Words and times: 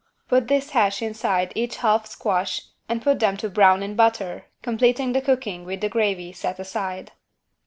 Put 0.29 0.47
this 0.47 0.71
hash 0.71 1.03
inside 1.03 1.51
each 1.53 1.75
half 1.77 2.07
squash 2.07 2.63
and 2.89 3.03
put 3.03 3.19
them 3.19 3.37
to 3.37 3.49
brown 3.49 3.83
in 3.83 3.93
butter, 3.95 4.45
completing 4.63 5.13
the 5.13 5.21
cooking 5.21 5.63
with 5.63 5.79
the 5.81 5.89
gravy 5.89 6.31
set 6.31 6.57
aside. 6.57 7.11